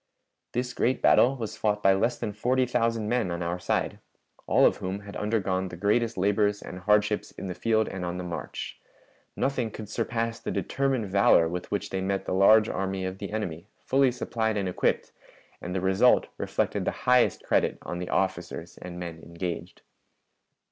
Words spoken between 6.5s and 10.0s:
and hardships in the field and on the march. Nothing could